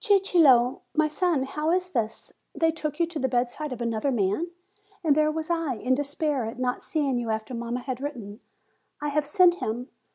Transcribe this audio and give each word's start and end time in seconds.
"Cicillo, 0.00 0.80
my 0.94 1.08
son, 1.08 1.42
how 1.42 1.70
is 1.70 1.90
this? 1.90 2.32
They 2.54 2.70
took 2.72 2.98
you 2.98 3.04
to 3.04 3.18
the 3.18 3.28
bedside 3.28 3.70
of 3.70 3.82
another 3.82 4.10
man. 4.10 4.46
And 5.04 5.14
there 5.14 5.30
was 5.30 5.50
I, 5.50 5.74
in 5.74 5.94
despair 5.94 6.46
at 6.46 6.58
not 6.58 6.82
seeing 6.82 7.18
you 7.18 7.28
after 7.28 7.52
mamma 7.52 7.80
had 7.80 8.00
written, 8.00 8.40
'I 9.02 9.08
have 9.10 9.26
sent 9.26 9.56
him.' 9.56 9.90